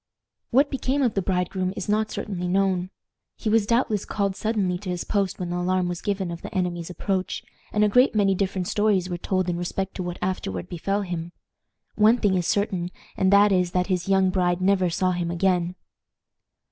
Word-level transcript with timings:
What 0.49 0.71
became 0.71 1.03
of 1.03 1.13
the 1.13 1.21
bridegroom 1.21 1.73
is 1.77 1.87
not 1.87 2.09
certainly 2.09 2.47
known. 2.47 2.89
He 3.35 3.49
was 3.51 3.67
doubtless 3.67 4.03
called 4.03 4.35
suddenly 4.35 4.79
to 4.79 4.89
his 4.89 5.03
post 5.03 5.37
when 5.37 5.51
the 5.51 5.57
alarm 5.59 5.87
was 5.87 6.01
given 6.01 6.31
of 6.31 6.41
the 6.41 6.51
enemy's 6.55 6.89
approach, 6.89 7.43
and 7.71 7.83
a 7.83 7.87
great 7.87 8.15
many 8.15 8.33
different 8.33 8.67
stories 8.67 9.11
were 9.11 9.19
told 9.19 9.47
in 9.47 9.57
respect 9.57 9.93
to 9.97 10.01
what 10.01 10.17
afterward 10.19 10.67
befell 10.69 11.03
him. 11.03 11.33
One 11.93 12.17
thing 12.17 12.33
is 12.33 12.47
certain, 12.47 12.89
and 13.15 13.31
that 13.31 13.51
is, 13.51 13.73
that 13.73 13.87
his 13.93 14.09
young 14.09 14.31
bride 14.31 14.59
never 14.59 14.89
saw 14.89 15.11
him 15.11 15.29
again. 15.29 15.75